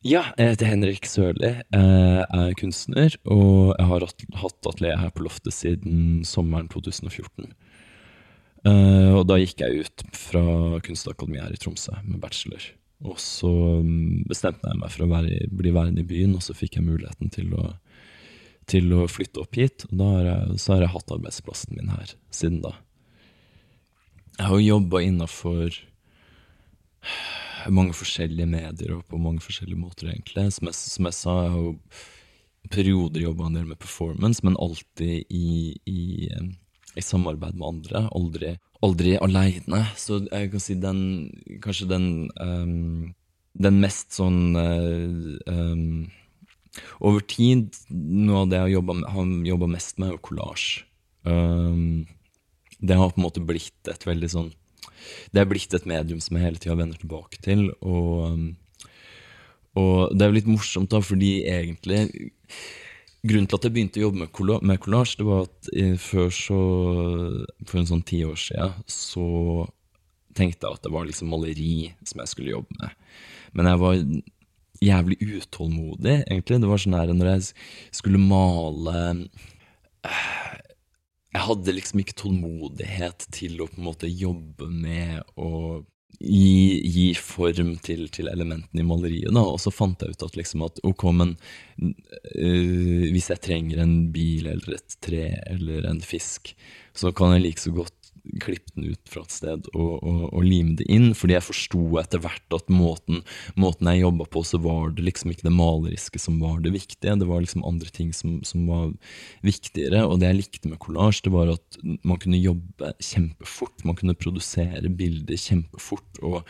Ja, 0.09 0.23
jeg 0.38 0.55
heter 0.55 0.71
Henrik 0.71 1.05
Sørli. 1.05 1.49
Jeg 1.69 2.27
er 2.33 2.53
kunstner, 2.57 3.12
og 3.29 3.75
jeg 3.75 3.88
har 3.91 4.05
hatt 4.41 4.69
atelier 4.71 5.00
her 5.03 5.11
på 5.12 5.25
loftet 5.27 5.53
siden 5.53 6.23
sommeren 6.25 6.71
2014. 6.73 7.50
Eh, 8.65 9.11
og 9.12 9.27
da 9.29 9.37
gikk 9.37 9.61
jeg 9.61 9.83
ut 9.85 10.05
fra 10.17 10.45
Kunstakademiet 10.87 11.45
her 11.45 11.53
i 11.53 11.61
Tromsø 11.61 11.99
med 12.07 12.23
bachelor. 12.23 12.71
Og 13.05 13.21
så 13.21 13.50
mm, 13.85 14.25
bestemte 14.31 14.71
jeg 14.71 14.81
meg 14.81 14.95
for 14.95 15.05
å 15.05 15.11
være, 15.12 15.43
bli 15.61 15.75
værende 15.77 16.00
i 16.00 16.09
byen, 16.09 16.38
og 16.38 16.47
så 16.47 16.57
fikk 16.57 16.79
jeg 16.79 16.88
muligheten 16.88 17.35
til 17.35 17.53
å, 17.59 17.69
til 18.71 18.88
å 18.97 19.05
flytte 19.12 19.45
opp 19.45 19.61
hit. 19.61 19.85
Og 19.91 20.00
da 20.00 20.11
har 20.15 20.31
jeg, 20.31 20.61
så 20.65 20.77
har 20.77 20.87
jeg 20.87 20.95
hatt 20.95 21.17
arbeidsplassen 21.19 21.77
min 21.77 21.93
her 21.93 22.17
siden 22.33 22.62
da. 22.65 22.73
Jeg 24.38 24.47
har 24.47 24.57
jo 24.57 24.73
jobba 24.79 25.05
innafor 25.05 25.83
mange 27.73 27.97
forskjellige 27.97 28.49
medier 28.49 28.95
og 28.97 29.05
på 29.11 29.21
mange 29.21 29.43
forskjellige 29.45 29.81
måter, 29.81 30.12
egentlig. 30.12 30.49
Som 30.55 30.71
jeg, 30.71 30.79
som 30.79 31.09
jeg 31.09 31.17
sa, 31.17 31.37
jeg 31.45 31.53
har 31.55 31.67
jo 31.67 31.75
perioder 32.73 33.25
jobba 33.25 33.49
en 33.49 33.59
del 33.59 33.69
med 33.69 33.81
performance, 33.81 34.45
men 34.45 34.59
alltid 34.61 35.25
i, 35.33 35.77
i, 35.88 36.29
i 36.99 37.05
samarbeid 37.05 37.57
med 37.59 37.69
andre. 37.69 38.05
Aldri, 38.17 38.53
aldri 38.85 39.17
aleine. 39.21 39.85
Så 39.97 40.23
jeg 40.27 40.53
kan 40.53 40.65
si 40.65 40.77
den 40.79 41.00
Kanskje 41.65 41.88
den 41.91 42.07
um, 42.41 43.15
Den 43.59 43.81
mest 43.83 44.12
sånn 44.15 44.55
uh, 44.55 45.38
um, 45.50 46.05
Over 47.03 47.25
tid, 47.27 47.73
noe 47.91 48.45
av 48.45 48.53
det 48.53 48.61
jeg 48.61 48.85
har 48.85 49.33
jobba 49.49 49.71
mest 49.73 49.99
med, 49.99 50.12
er 50.12 50.15
jo 50.15 50.25
collage. 50.29 50.85
Um, 51.27 52.07
det 52.79 52.95
har 52.95 53.11
på 53.11 53.19
en 53.19 53.27
måte 53.27 53.43
blitt 53.43 53.91
et 53.91 54.05
veldig 54.07 54.31
sånn 54.31 54.53
det 55.33 55.43
er 55.43 55.49
blitt 55.50 55.75
et 55.76 55.87
medium 55.88 56.21
som 56.25 56.38
jeg 56.38 56.47
hele 56.47 56.62
tida 56.62 56.76
vender 56.78 57.00
tilbake 57.00 57.40
til. 57.45 57.69
Og, 57.81 58.12
um, 58.33 58.50
og, 59.78 60.14
det 60.14 60.25
er 60.25 60.31
jo 60.31 60.38
litt 60.40 60.50
morsomt, 60.50 60.90
da, 60.93 61.02
fordi 61.05 61.38
egentlig 61.47 62.09
Grunnen 63.26 63.49
til 63.50 63.59
at 63.59 63.64
jeg 63.67 63.75
begynte 63.75 63.99
å 63.99 64.05
jobbe 64.05 64.21
med 64.71 64.78
collage, 64.81 65.17
det 65.19 65.25
var 65.26 65.49
at 65.49 65.69
før 65.99 66.28
så 66.31 66.59
For 67.67 67.81
en 67.81 67.88
sånn 67.90 68.05
ti 68.07 68.21
år 68.23 68.38
siden 68.38 68.76
så 68.87 69.25
tenkte 70.38 70.69
jeg 70.69 70.78
at 70.78 70.85
det 70.87 70.93
var 70.95 71.09
liksom 71.09 71.33
maleri 71.35 71.90
som 72.07 72.23
jeg 72.23 72.31
skulle 72.31 72.52
jobbe 72.52 72.76
med. 72.78 72.95
Men 73.59 73.67
jeg 73.67 73.81
var 73.83 73.97
jævlig 74.85 75.17
utålmodig, 75.19 76.17
egentlig. 76.28 76.61
Det 76.62 76.71
var 76.71 76.83
sånn 76.83 76.95
her 76.95 77.12
når 77.14 77.31
jeg 77.33 77.47
skulle 77.99 78.23
male 78.23 79.00
jeg 81.35 81.45
hadde 81.45 81.77
liksom 81.77 82.03
ikke 82.03 82.17
tålmodighet 82.23 83.29
til 83.35 83.61
å 83.61 83.69
på 83.69 83.81
en 83.81 83.89
måte 83.91 84.09
jobbe 84.09 84.69
med 84.73 85.21
å 85.37 85.83
gi, 86.19 86.81
gi 86.89 87.07
form 87.21 87.75
til, 87.85 88.07
til, 88.15 88.31
elementene 88.33 88.83
i 88.83 88.87
maleriet. 88.87 89.31
da, 89.35 89.45
Og 89.45 89.61
så 89.63 89.73
fant 89.75 90.01
jeg 90.03 90.17
ut 90.17 90.25
at 90.25 90.39
liksom 90.39 90.65
at 90.67 90.81
ok, 90.87 91.05
men 91.15 91.37
uh, 91.83 93.05
hvis 93.13 93.31
jeg 93.35 93.45
trenger 93.45 93.85
en 93.85 93.97
bil 94.15 94.49
eller 94.55 94.79
et 94.79 94.99
tre 95.05 95.27
eller 95.51 95.89
en 95.91 96.01
fisk, 96.03 96.55
så 96.97 97.13
kan 97.15 97.37
jeg 97.37 97.45
like 97.45 97.63
så 97.63 97.75
godt 97.77 97.98
klippe 98.43 98.75
den 98.75 98.91
ut 98.93 99.11
fra 99.11 99.23
et 99.25 99.35
sted 99.35 99.69
og, 99.73 99.93
og, 100.03 100.23
og 100.29 100.45
lime 100.45 100.77
det 100.79 100.87
inn. 100.93 101.11
Fordi 101.17 101.37
jeg 101.37 101.47
forsto 101.47 101.83
etter 102.01 102.23
hvert 102.25 102.57
at 102.57 102.73
måten, 102.73 103.23
måten 103.59 103.91
jeg 103.91 104.05
jobba 104.05 104.29
på, 104.33 104.45
så 104.47 104.61
var 104.63 104.93
det 104.97 105.07
liksom 105.07 105.33
ikke 105.33 105.49
det 105.49 105.55
maleriske 105.57 106.23
som 106.23 106.41
var 106.43 106.61
det 106.65 106.75
viktige. 106.77 107.17
Det 107.21 107.29
var 107.29 107.45
liksom 107.45 107.67
andre 107.69 107.93
ting 107.95 108.13
som, 108.17 108.39
som 108.49 108.67
var 108.71 108.93
viktigere. 109.47 110.05
Og 110.07 110.21
det 110.21 110.33
jeg 110.33 110.41
likte 110.43 110.73
med 110.73 110.81
collage, 110.83 111.25
det 111.25 111.35
var 111.35 111.55
at 111.55 111.81
man 111.83 112.21
kunne 112.21 112.41
jobbe 112.41 112.93
kjempefort. 113.03 113.87
Man 113.89 113.99
kunne 113.99 114.19
produsere 114.19 114.93
bilder 114.93 115.41
kjempefort. 115.49 116.23
og 116.23 116.45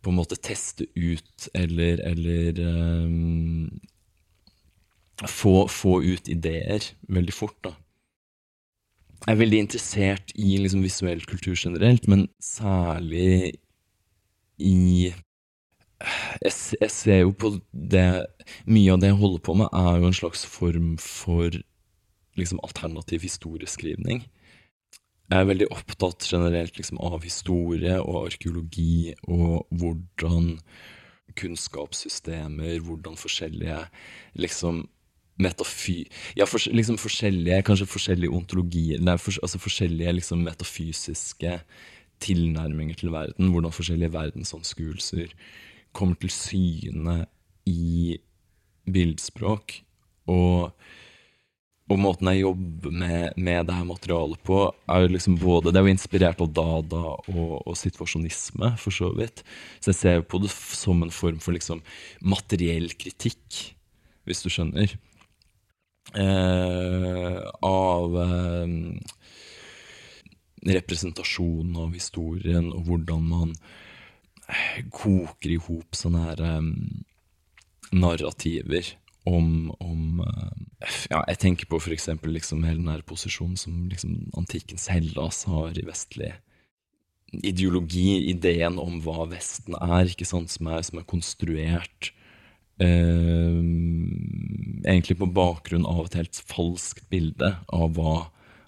på 0.00 0.12
en 0.12 0.16
måte 0.16 0.38
teste 0.40 0.86
ut 0.96 1.48
eller, 1.56 2.00
eller 2.08 2.60
um, 2.64 3.68
få, 5.28 5.66
få, 5.68 5.98
ut 6.02 6.30
ideer 6.32 6.86
veldig 7.12 7.34
fort. 7.36 7.58
da 7.64 7.74
jeg 9.26 9.34
er 9.34 9.40
veldig 9.40 9.58
interessert 9.66 10.32
i 10.34 10.54
liksom, 10.62 10.84
visuell 10.84 11.20
kultur 11.28 11.56
generelt, 11.58 12.06
men 12.08 12.28
særlig 12.42 13.58
i 14.60 15.10
jeg, 16.40 16.52
jeg, 16.80 16.90
ser 16.92 17.18
jo 17.26 17.32
på 17.36 17.50
det 17.72 18.06
Mye 18.64 18.94
av 18.94 19.02
det 19.02 19.10
jeg 19.10 19.18
holder 19.20 19.42
på 19.44 19.54
med, 19.60 19.68
er 19.76 19.98
jo 20.00 20.08
en 20.08 20.16
slags 20.16 20.46
form 20.48 20.94
for 21.02 21.52
liksom, 22.40 22.60
alternativ 22.64 23.26
historieskrivning. 23.26 24.22
Jeg 25.30 25.44
er 25.44 25.50
veldig 25.50 25.68
opptatt 25.70 26.24
generelt 26.24 26.80
liksom, 26.80 26.98
av 27.04 27.20
historie 27.22 27.98
og 28.00 28.30
arkeologi 28.30 29.12
og 29.28 29.68
hvordan 29.68 30.56
kunnskapssystemer, 31.38 32.80
hvordan 32.82 33.20
forskjellige 33.20 33.84
liksom 34.40 34.86
metafy... 35.42 36.04
Ja, 36.38 36.46
for, 36.48 36.62
liksom 36.72 36.98
forskjellige, 37.00 37.62
kanskje 37.66 37.88
forskjellige 37.90 38.36
ontologier 38.36 39.02
nei, 39.02 39.16
for, 39.20 39.36
Altså 39.42 39.60
forskjellige 39.62 40.18
liksom 40.20 40.44
metafysiske 40.46 41.58
tilnærminger 42.20 43.00
til 43.00 43.12
verden. 43.14 43.52
Hvordan 43.52 43.74
forskjellige 43.74 44.12
verdensanskuelser 44.14 45.32
kommer 45.96 46.18
til 46.20 46.32
syne 46.34 47.22
i 47.68 48.18
bildspråk. 48.90 49.80
Og, 50.30 50.70
og 51.90 51.98
måten 51.98 52.30
jeg 52.30 52.44
jobber 52.44 52.94
med, 52.94 53.36
med, 53.36 53.64
det 53.66 53.74
her 53.74 53.88
materialet 53.88 54.42
på, 54.46 54.62
er 54.88 55.04
jo 55.04 55.12
liksom 55.16 55.38
både 55.40 55.72
Det 55.72 55.80
er 55.80 55.88
jo 55.88 55.94
inspirert 55.96 56.42
av 56.44 56.52
dada 56.54 57.02
og, 57.16 57.54
og 57.64 57.76
situasjonisme, 57.78 58.74
for 58.78 58.94
så 58.94 59.10
vidt. 59.16 59.44
Så 59.80 59.92
jeg 59.92 60.00
ser 60.00 60.22
på 60.22 60.42
det 60.42 60.52
som 60.54 61.02
en 61.02 61.14
form 61.14 61.40
for 61.42 61.56
liksom 61.56 61.82
materiell 62.20 62.92
kritikk, 62.94 63.64
hvis 64.28 64.44
du 64.44 64.52
skjønner 64.52 64.98
av 67.62 68.16
eh, 68.18 68.68
representasjonen 70.74 71.76
av 71.76 71.94
historien, 71.94 72.72
og 72.74 72.88
hvordan 72.88 73.28
man 73.30 73.52
eh, 74.48 74.80
koker 74.90 75.54
i 75.54 75.60
hop 75.68 75.94
sånne 75.96 76.24
her 76.24 76.42
narrativer 77.90 78.96
om, 79.28 79.70
om 79.82 80.22
Ja, 81.10 81.20
jeg 81.28 81.38
tenker 81.42 81.66
på 81.68 81.80
eksempel 81.92 82.32
liksom 82.32 82.64
hele 82.64 82.80
den 82.80 82.88
her 82.88 83.02
posisjonen 83.06 83.58
som 83.60 83.88
liksom 83.90 84.30
antikkens 84.38 84.88
Hellas 84.88 85.44
har 85.44 85.76
i 85.76 85.84
vestlig 85.86 86.32
ideologi, 87.30 88.30
ideen 88.30 88.78
om 88.82 88.98
hva 89.04 89.28
Vesten 89.30 89.76
er, 89.78 90.08
ikke 90.10 90.26
sant, 90.26 90.50
som 90.50 90.70
er, 90.72 90.82
som 90.86 90.98
er 90.98 91.06
konstruert 91.08 92.10
eh, 92.10 92.19
Egentlig 94.90 95.18
på 95.20 95.28
bakgrunn 95.36 95.86
av 95.88 96.06
et 96.06 96.16
helt 96.16 96.38
falskt 96.48 97.04
bilde 97.12 97.50
av 97.68 97.92
hva 97.98 98.14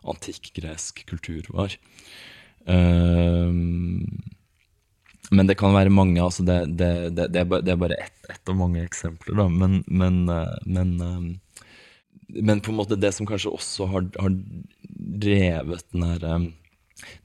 antikk 0.03 0.53
gresk 0.59 1.05
kultur 1.09 1.47
var. 1.55 1.71
Eh, 2.67 3.51
men 5.33 5.49
det 5.49 5.57
kan 5.61 5.75
være 5.75 5.93
mange. 5.93 6.21
altså 6.23 6.45
Det, 6.45 6.59
det, 6.77 6.93
det, 7.17 7.29
det 7.33 7.41
er 7.73 7.81
bare, 7.81 7.97
ett, 7.97 8.19
et 8.29 8.49
av 8.49 8.59
mange 8.59 8.83
eksempler. 8.85 9.37
da, 9.39 9.49
Men, 9.49 9.83
men, 9.87 10.29
eh, 10.29 10.57
men, 10.67 11.01
eh, 11.01 11.23
men 12.43 12.61
på 12.61 12.73
en 12.73 12.81
måte 12.81 13.01
det 13.01 13.15
som 13.17 13.29
kanskje 13.29 13.55
også 13.55 13.89
har, 13.93 14.11
har 14.19 14.37
drevet 15.23 15.87
den 15.93 16.05
her 16.09 16.27
eh, 16.29 16.51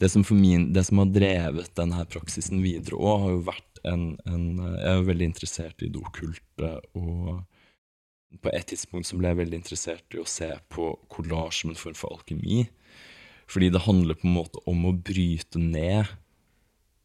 det 0.01 0.10
som, 0.10 0.24
min, 0.34 0.72
det 0.74 0.84
som 0.88 1.03
har 1.03 1.12
drevet 1.13 1.75
denne 1.77 2.06
praksisen 2.10 2.63
videre 2.63 2.98
òg, 2.98 3.20
har 3.22 3.34
jo 3.36 3.41
vært 3.51 3.66
en, 3.86 4.10
en, 4.25 4.46
Jeg 4.60 4.88
er 4.89 4.98
jo 5.00 5.07
veldig 5.10 5.27
interessert 5.29 5.84
i 5.84 5.89
det 5.91 6.01
okkulte, 6.01 6.72
og 6.98 7.43
på 8.43 8.51
et 8.53 8.67
tidspunkt 8.69 9.07
så 9.07 9.17
ble 9.19 9.31
jeg 9.31 9.39
veldig 9.41 9.60
interessert 9.62 10.15
i 10.15 10.22
å 10.22 10.29
se 10.29 10.50
på 10.74 10.89
kollasj 11.13 11.62
som 11.62 11.74
en 11.74 11.79
form 11.79 11.98
for 11.98 12.17
alkemi. 12.17 12.65
Fordi 13.48 13.69
det 13.72 13.86
handler 13.86 14.17
på 14.19 14.27
en 14.27 14.36
måte 14.36 14.63
om 14.67 14.88
å 14.89 14.96
bryte 14.96 15.62
ned 15.62 16.10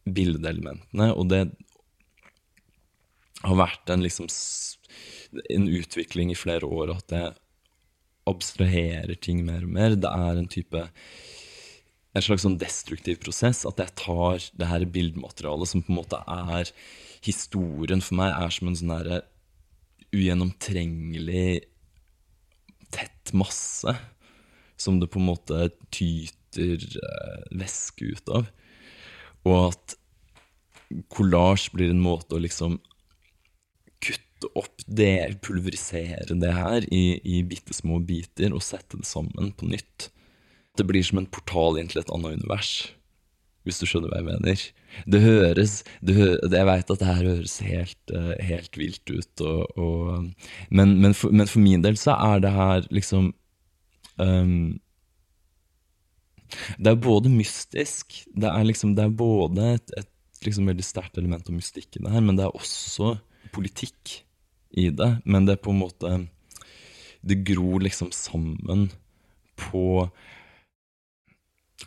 bildeelementene, 0.03 1.13
og 1.15 1.29
det 1.31 1.45
har 3.43 3.59
vært 3.59 3.91
en, 3.91 4.03
liksom, 4.03 4.27
en 5.51 5.69
utvikling 5.71 6.31
i 6.31 6.39
flere 6.39 6.67
år 6.67 6.91
at 6.97 7.15
jeg 7.15 7.31
abstraherer 8.29 9.15
ting 9.19 9.43
mer 9.47 9.65
og 9.65 9.73
mer. 9.75 9.95
Det 9.99 10.11
er 10.11 10.39
en 10.39 10.51
type 10.51 10.83
en 12.13 12.25
slags 12.25 12.45
sånn 12.45 12.59
destruktiv 12.61 13.19
prosess. 13.23 13.63
At 13.69 13.81
jeg 13.81 13.95
tar 13.99 14.47
det 14.59 14.69
her 14.69 14.85
bildematerialet 14.85 15.71
som 15.71 15.83
på 15.83 15.93
en 15.93 16.01
måte 16.01 16.21
er 16.29 16.71
historien 17.25 18.03
for 18.03 18.19
meg, 18.19 18.33
er 18.35 18.53
som 18.53 18.69
en 18.69 18.79
sånn 18.79 18.93
herre 18.93 19.21
ugjennomtrengelig 20.13 21.63
tett 22.93 23.33
masse 23.33 23.95
som 24.77 24.99
det 25.01 25.09
på 25.09 25.21
en 25.21 25.29
måte 25.31 25.67
tyter 25.93 26.83
eh, 26.99 27.43
væske 27.57 28.13
ut 28.13 28.33
av. 28.37 28.49
Og 29.47 29.59
at 29.71 29.97
kollasj 31.13 31.71
blir 31.73 31.93
en 31.93 32.03
måte 32.03 32.37
å 32.37 32.43
liksom 32.43 32.77
kutte 34.03 34.49
opp 34.59 34.83
det, 34.85 35.39
pulverisere 35.45 36.37
det 36.37 36.53
her 36.53 36.85
i, 36.93 37.17
i 37.23 37.41
bitte 37.47 37.73
små 37.75 38.01
biter 38.03 38.53
og 38.53 38.65
sette 38.65 38.99
det 38.99 39.09
sammen 39.09 39.53
på 39.57 39.71
nytt. 39.71 40.11
Det 40.77 40.85
blir 40.89 41.05
som 41.05 41.19
en 41.21 41.29
portal 41.29 41.77
inn 41.77 41.89
til 41.91 42.01
et 42.01 42.11
annet 42.13 42.39
univers, 42.39 42.71
hvis 43.63 43.77
du 43.79 43.85
skjønner 43.85 44.09
hva 44.09 44.21
jeg 44.21 44.29
mener. 44.31 44.63
Det 45.09 45.19
høres 45.23 45.75
det 46.05 46.15
hø 46.17 46.29
Jeg 46.41 46.67
veit 46.69 46.89
at 46.93 47.01
det 47.01 47.09
her 47.09 47.27
høres 47.29 47.57
helt, 47.65 48.13
uh, 48.13 48.33
helt 48.41 48.77
vilt 48.77 49.13
ut, 49.13 49.43
og, 49.45 49.77
og, 49.77 50.49
men, 50.69 50.95
men, 51.01 51.13
for, 51.17 51.33
men, 51.33 51.49
for, 51.49 51.61
min 51.63 51.85
del 51.85 51.97
så 51.99 52.17
er 52.17 52.43
det 52.43 52.51
her 52.53 52.87
liksom 52.93 53.31
um, 54.17 54.79
Det 56.77 56.91
er 56.91 56.99
både 57.01 57.31
mystisk 57.33 58.19
Det 58.33 58.49
er 58.49 58.67
liksom 58.67 58.93
Det 58.97 59.07
er 59.07 59.15
både 59.23 59.71
et, 59.77 59.95
et 59.97 60.45
liksom 60.45 60.67
veldig 60.69 60.85
sterkt 60.85 61.17
element 61.17 61.47
av 61.49 61.55
mystikk 61.55 61.95
i 61.95 62.03
det 62.03 62.11
her, 62.11 62.21
men 62.21 62.37
det 62.37 62.43
er 62.45 62.57
også 62.57 63.15
politikk 63.53 64.17
i 64.75 64.89
det. 64.91 65.09
Men 65.23 65.45
det 65.45 65.55
er 65.55 65.63
på 65.63 65.71
en 65.71 65.79
måte 65.85 66.13
Det 67.21 67.43
gror 67.47 67.85
liksom 67.85 68.11
sammen 68.11 68.89
på 69.55 70.09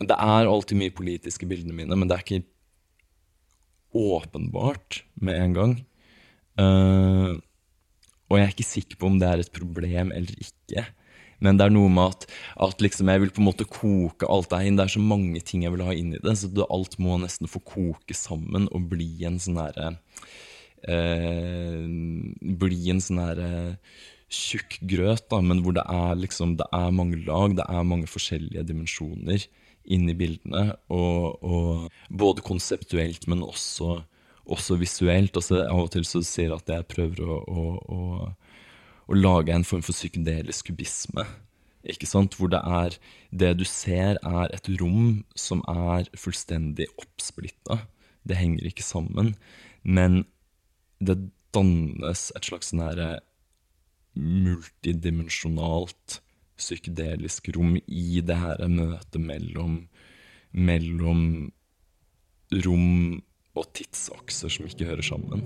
det 0.05 0.17
er 0.17 0.51
alltid 0.51 0.79
mye 0.81 0.95
politisk 0.95 1.45
i 1.45 1.51
bildene 1.51 1.77
mine, 1.77 1.97
men 1.97 2.09
det 2.09 2.17
er 2.17 2.25
ikke 2.25 2.45
åpenbart 3.97 5.03
med 5.25 5.41
en 5.41 5.57
gang. 5.57 5.75
Uh, 6.61 7.37
og 8.27 8.39
jeg 8.39 8.45
er 8.45 8.55
ikke 8.55 8.67
sikker 8.67 9.01
på 9.01 9.09
om 9.09 9.19
det 9.21 9.29
er 9.29 9.43
et 9.43 9.53
problem 9.55 10.13
eller 10.15 10.37
ikke. 10.43 10.85
Men 11.45 11.59
det 11.59 11.67
er 11.67 11.75
noe 11.75 11.91
med 11.93 12.15
at, 12.15 12.27
at 12.65 12.83
liksom 12.83 13.11
jeg 13.13 13.23
vil 13.23 13.33
på 13.37 13.43
en 13.43 13.49
måte 13.51 13.69
koke 13.69 14.29
alt 14.33 14.51
det 14.53 14.63
inn. 14.67 14.79
Det 14.79 14.87
er 14.87 14.95
så 14.97 15.05
mange 15.05 15.43
ting 15.45 15.67
jeg 15.67 15.75
vil 15.75 15.85
ha 15.87 15.95
inn 15.95 16.15
i 16.17 16.23
det, 16.23 16.37
så 16.41 16.51
alt 16.67 16.97
må 17.03 17.19
nesten 17.23 17.51
få 17.51 17.61
koke 17.65 18.17
sammen 18.17 18.69
og 18.73 18.89
bli 18.93 19.11
en 19.29 19.39
sånn 19.43 19.61
herre 19.61 19.95
uh, 20.89 21.85
Bli 22.65 22.81
en 22.93 23.05
sånn 23.05 23.23
herre 23.23 23.51
tjukk 24.33 24.81
grøt, 24.91 25.29
da, 25.31 25.39
men 25.39 25.61
hvor 25.63 25.77
det 25.77 25.85
er 25.87 26.17
liksom 26.19 26.57
Det 26.59 26.67
er 26.75 26.95
mange 26.95 27.21
lag, 27.29 27.55
det 27.55 27.67
er 27.71 27.87
mange 27.87 28.09
forskjellige 28.11 28.65
dimensjoner 28.67 29.47
inn 29.87 30.11
i 30.11 30.17
bildene. 30.19 30.75
Og, 30.93 31.45
og 31.45 31.89
både 32.11 32.45
konseptuelt, 32.47 33.27
men 33.31 33.45
også, 33.47 34.01
også 34.45 34.79
visuelt. 34.81 35.37
Altså, 35.39 35.63
av 35.67 35.87
og 35.87 35.93
til 35.95 36.07
så 36.09 36.23
sier 36.27 36.51
jeg 36.51 36.59
at 36.59 36.75
jeg 36.75 36.91
prøver 36.93 37.25
å, 37.25 37.41
å, 37.47 37.67
å, 37.97 38.01
å, 39.07 39.19
lage 39.19 39.55
en 39.55 39.67
form 39.67 39.85
for 39.87 39.97
psykedelisk 39.97 40.71
kubisme. 40.71 41.25
Ikke 41.87 42.09
sant? 42.11 42.35
Hvor 42.35 42.51
det 42.51 42.63
er 42.65 42.97
Det 43.31 43.53
du 43.61 43.65
ser, 43.69 44.19
er 44.23 44.55
et 44.55 44.69
rom 44.81 45.25
som 45.39 45.63
er 45.71 46.09
fullstendig 46.19 46.89
oppsplitta. 46.99 47.85
Det 48.27 48.39
henger 48.39 48.67
ikke 48.67 48.87
sammen. 48.87 49.37
Men 49.83 50.25
det 50.99 51.31
dannes 51.55 52.33
et 52.37 52.45
slags 52.49 52.73
sånn 52.73 52.83
herre 52.83 53.21
multidimensjonalt 54.17 56.21
psykedelisk 56.57 57.51
rom 57.57 57.77
i 57.77 58.21
det 58.25 58.37
her 58.41 58.63
møtet 58.73 59.21
mellom, 59.21 59.81
mellom 60.53 61.23
rom 62.65 63.23
og 63.57 63.73
tidsakser 63.77 64.53
som 64.53 64.69
ikke 64.69 64.89
hører 64.89 65.05
sammen. 65.05 65.45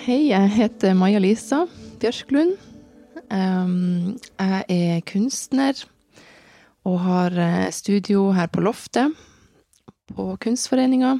Hei, 0.00 0.30
jeg 0.30 0.48
heter 0.54 0.94
Maja-Lisa 0.96 1.66
Bjørklund. 2.00 2.54
Um, 3.28 4.14
jeg 4.40 4.62
er 4.72 5.02
kunstner 5.04 5.76
og 6.88 6.94
har 7.04 7.34
eh, 7.36 7.66
studio 7.68 8.30
her 8.32 8.48
på 8.48 8.62
Loftet, 8.64 9.12
på 10.08 10.24
Kunstforeninga. 10.40 11.10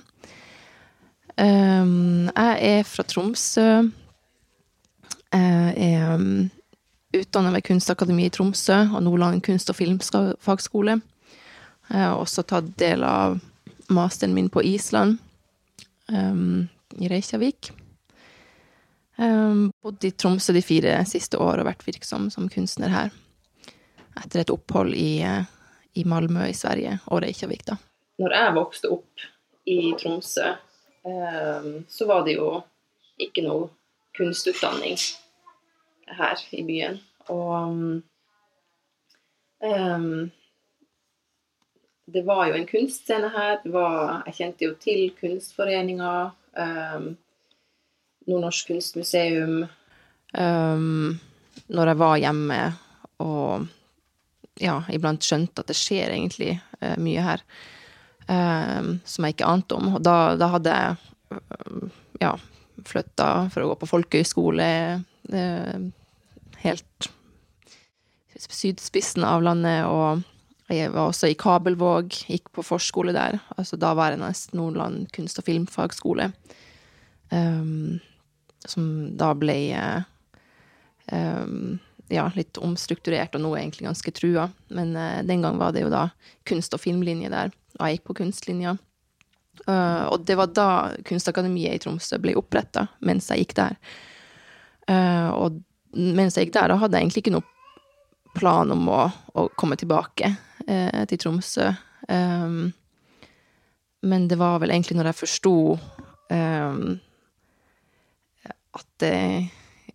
Jeg 1.36 2.56
er 2.70 2.88
fra 2.88 3.04
Tromsø. 3.04 3.66
Jeg 5.28 5.74
er 5.76 6.24
utdanna 7.20 7.52
ved 7.52 7.66
Kunstakademiet 7.68 8.32
i 8.32 8.36
Tromsø 8.38 8.78
og 8.94 9.04
Nordland 9.04 9.44
kunst- 9.44 9.68
og 9.68 9.76
filmfagskole. 9.76 10.96
Jeg 11.90 12.00
har 12.00 12.16
også 12.16 12.48
tatt 12.48 12.72
del 12.80 13.04
av 13.04 13.36
masteren 13.92 14.32
min 14.34 14.48
på 14.48 14.64
Island, 14.64 15.18
i 16.10 17.12
Reykjavik. 17.12 17.74
Um, 19.20 19.72
bodd 19.82 20.04
i 20.04 20.10
Tromsø 20.16 20.54
de 20.56 20.62
fire 20.64 20.94
siste 21.04 21.36
år 21.36 21.60
og 21.60 21.66
vært 21.68 21.84
virksom 21.84 22.30
som 22.32 22.48
kunstner 22.48 22.88
her. 22.88 23.10
Etter 24.16 24.40
et 24.40 24.52
opphold 24.52 24.96
i, 24.96 25.20
uh, 25.20 25.44
i 26.00 26.06
Malmö 26.08 26.46
i 26.48 26.56
Sverige 26.56 26.96
og 27.10 27.20
Reykjavik, 27.26 27.66
da. 27.68 27.76
Når 28.20 28.36
jeg 28.36 28.56
vokste 28.56 28.92
opp 28.96 29.26
i 29.68 29.92
Tromsø, 30.00 30.54
um, 31.04 31.70
så 31.88 32.08
var 32.08 32.24
det 32.24 32.38
jo 32.38 32.48
ikke 33.20 33.44
noe 33.44 33.68
kunstutdanning 34.16 34.96
her 36.16 36.44
i 36.56 36.64
byen. 36.64 37.00
Og 37.28 38.02
um, 39.60 40.30
det 42.10 42.24
var 42.26 42.46
jo 42.48 42.56
en 42.56 42.68
kunstscene 42.72 43.28
her. 43.36 43.60
Var, 43.64 44.22
jeg 44.30 44.38
kjente 44.40 44.64
jo 44.64 44.76
til 44.80 45.10
Kunstforeninga. 45.20 46.14
Um, 46.56 47.12
Nordnorsk 48.28 48.72
kunstmuseum. 48.72 49.64
Um, 50.36 51.18
når 51.70 51.92
jeg 51.92 52.00
var 52.00 52.20
hjemme 52.20 52.58
og 53.20 53.68
ja, 54.60 54.76
iblant 54.92 55.24
skjønte 55.24 55.62
at 55.62 55.70
det 55.70 55.78
skjer 55.78 56.12
egentlig 56.14 56.54
uh, 56.80 56.96
mye 57.00 57.24
her 57.24 57.44
um, 58.28 58.98
som 59.04 59.26
jeg 59.26 59.36
ikke 59.36 59.50
ante 59.50 59.78
om. 59.78 59.94
Og 59.96 60.04
da, 60.04 60.34
da 60.40 60.50
hadde 60.54 60.74
jeg 60.76 61.38
uh, 61.38 61.86
ja, 62.22 62.34
flytta 62.86 63.30
for 63.52 63.64
å 63.64 63.72
gå 63.72 63.78
på 63.80 63.90
folkehøyskole 63.94 64.68
uh, 65.32 65.88
helt 66.64 67.10
sydspissen 68.40 69.24
av 69.26 69.42
landet 69.44 69.84
og 69.88 70.26
Jeg 70.70 70.92
var 70.94 71.08
også 71.10 71.26
i 71.26 71.34
Kabelvåg, 71.34 72.14
gikk 72.30 72.52
på 72.54 72.62
forskole 72.62 73.10
der. 73.10 73.40
Altså 73.58 73.74
daværende 73.74 74.28
Nordland 74.54 75.08
kunst- 75.10 75.40
og 75.42 75.48
filmfagskole. 75.48 76.28
Um, 77.34 77.98
som 78.68 79.16
da 79.16 79.30
ble 79.38 79.56
um, 81.12 81.78
ja, 82.10 82.26
litt 82.34 82.58
omstrukturert, 82.60 83.34
og 83.34 83.44
nå 83.44 83.54
er 83.54 83.62
egentlig 83.62 83.88
ganske 83.88 84.12
trua. 84.16 84.48
Men 84.68 84.94
uh, 84.98 85.22
den 85.26 85.42
gang 85.46 85.58
var 85.60 85.72
det 85.74 85.84
jo 85.84 85.90
da 85.92 86.08
kunst- 86.48 86.74
og 86.76 86.82
filmlinje 86.82 87.30
der, 87.32 87.54
og 87.78 87.82
jeg 87.86 87.98
gikk 87.98 88.08
på 88.10 88.18
kunstlinja. 88.24 88.76
Og 89.68 90.22
det 90.24 90.36
var 90.38 90.48
da 90.56 90.94
Kunstakademiet 91.04 91.74
i 91.76 91.80
Tromsø 91.82 92.16
ble 92.22 92.32
oppretta, 92.38 92.86
mens 93.04 93.26
jeg 93.28 93.42
gikk 93.42 93.52
der. 93.58 93.74
Og 95.36 95.58
mens 95.92 96.38
jeg 96.38 96.46
gikk 96.46 96.54
der, 96.54 96.72
da 96.72 96.78
hadde 96.80 96.96
jeg 96.96 97.04
egentlig 97.04 97.22
ikke 97.26 97.34
noe 97.34 97.44
plan 98.38 98.72
om 98.72 98.88
å, 98.88 99.02
å 99.36 99.44
komme 99.60 99.76
tilbake 99.76 100.32
til 100.64 101.20
Tromsø. 101.20 101.66
Men 104.00 104.28
det 104.32 104.40
var 104.40 104.62
vel 104.62 104.72
egentlig 104.72 104.96
når 104.96 105.10
jeg 105.10 105.20
forsto 105.20 105.54
um, 105.76 106.96
at 108.76 108.86
det 109.02 109.16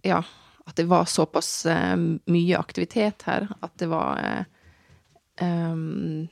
Ja 0.05 0.23
at 0.65 0.75
det 0.79 0.87
var 0.89 1.05
såpass 1.05 1.65
uh, 1.69 1.93
mye 2.25 2.57
aktivitet 2.57 3.21
her 3.27 3.43
at 3.61 3.73
det 3.77 3.85
var 3.91 4.45
um, 5.37 6.25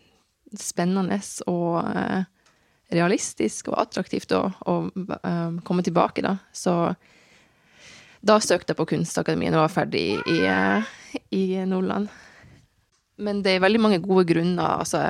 spennende 0.58 1.20
og 1.46 1.86
realistisk 2.94 3.70
og 3.70 3.78
attraktivt 3.84 4.34
å, 4.34 4.42
å 4.70 4.76
komme 5.66 5.86
tilbake, 5.86 6.22
da. 6.26 6.36
Så 6.54 6.74
da 8.22 8.38
søkte 8.42 8.74
jeg 8.74 8.80
på 8.80 8.88
Kunstakademiet 8.94 9.56
og 9.56 9.66
var 9.66 9.74
ferdig 9.74 10.04
i, 10.30 10.40
i, 11.34 11.46
Nordland. 11.70 12.10
Men 13.18 13.42
det 13.46 13.56
er 13.56 13.66
veldig 13.66 13.82
mange 13.82 14.02
gode 14.04 14.28
grunner. 14.30 14.84
Altså, 14.84 15.02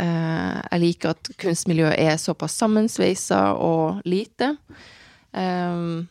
jeg 0.00 0.82
liker 0.82 1.12
at 1.14 1.30
kunstmiljøet 1.40 2.00
er 2.00 2.16
såpass 2.20 2.56
sammensveisa 2.60 3.44
og 3.60 4.02
lite. 4.08 4.54
Um, 5.34 6.06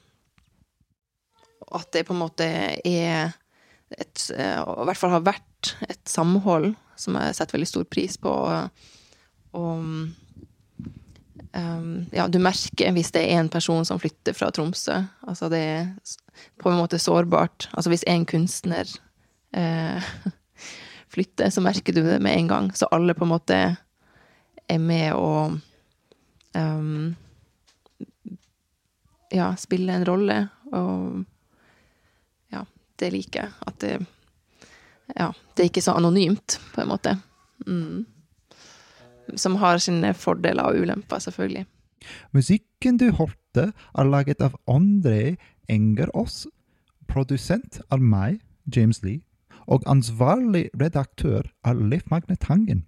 at 1.74 1.90
det 1.96 2.04
på 2.08 2.14
en 2.14 2.22
måte 2.22 2.46
er 2.84 3.32
et 3.94 4.24
eh, 4.36 4.60
Og 4.60 4.84
i 4.84 4.88
hvert 4.90 5.00
fall 5.00 5.14
har 5.14 5.24
vært 5.26 5.76
et 5.88 6.02
samhold 6.10 6.74
som 7.00 7.16
jeg 7.18 7.36
setter 7.38 7.56
veldig 7.56 7.70
stor 7.70 7.86
pris 7.90 8.18
på. 8.22 8.32
Og 9.58 9.64
um, 9.64 10.14
ja, 12.14 12.28
du 12.30 12.40
merker 12.42 12.94
hvis 12.96 13.12
det 13.14 13.24
er 13.24 13.40
én 13.40 13.50
person 13.54 13.86
som 13.86 14.02
flytter 14.02 14.36
fra 14.38 14.52
Tromsø. 14.54 15.00
Altså 15.30 15.50
det 15.54 15.62
er 15.62 15.88
på 16.62 16.72
en 16.72 16.80
måte 16.82 17.02
sårbart. 17.02 17.70
Altså 17.74 17.94
hvis 17.94 18.06
en 18.10 18.26
kunstner 18.30 18.90
eh, 19.58 20.14
flytter, 21.14 21.50
så 21.54 21.62
merker 21.66 21.94
du 21.96 22.04
det 22.06 22.20
med 22.22 22.38
en 22.38 22.52
gang. 22.52 22.72
Så 22.78 22.90
alle 22.92 23.18
på 23.18 23.26
en 23.28 23.34
måte 23.34 23.60
er 24.70 24.80
med 24.82 25.14
og 25.18 25.60
um, 26.56 27.14
ja, 29.34 29.54
spiller 29.60 29.98
en 29.98 30.08
rolle. 30.08 30.40
Og 30.72 31.24
ja, 32.54 32.64
det 33.00 33.12
liker 33.16 33.46
jeg. 33.46 33.56
At 33.68 33.80
det 33.84 33.96
Ja, 35.14 35.34
det 35.54 35.66
er 35.66 35.68
ikke 35.68 35.84
så 35.84 35.98
anonymt, 36.00 36.60
på 36.74 36.82
en 36.82 36.88
måte. 36.88 37.18
Mm. 37.68 38.06
Som 39.36 39.58
har 39.60 39.78
sine 39.84 40.14
fordeler 40.16 40.64
og 40.64 40.80
ulemper, 40.80 41.20
selvfølgelig. 41.20 41.66
Musikken 42.32 42.98
du 42.98 43.12
hørte, 43.12 43.74
er 43.98 44.08
laget 44.08 44.42
av 44.42 44.56
André 44.68 45.36
Engerås, 45.70 46.48
produsent 47.08 47.82
av 47.92 48.02
meg, 48.02 48.40
James 48.66 49.04
Lee, 49.04 49.22
og 49.68 49.84
ansvarlig 49.88 50.70
redaktør 50.80 51.52
er 51.64 51.78
Leif 51.78 52.10
Magne 52.12 52.36
Tangen. 52.40 52.86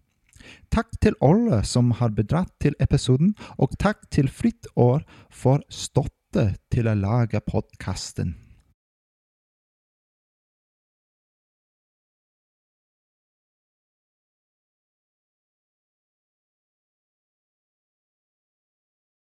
Takk 0.74 0.92
til 1.02 1.16
alle 1.24 1.62
som 1.66 1.92
har 2.00 2.14
bidratt 2.16 2.52
til 2.62 2.76
episoden, 2.80 3.34
og 3.58 3.76
takk 3.80 4.04
til 4.12 4.30
Fritt 4.30 4.68
År 4.76 5.04
for 5.32 5.64
støtte 5.70 6.15
til 6.72 6.90
å 6.90 6.96
lage 6.98 7.40
podkasten. 7.46 8.45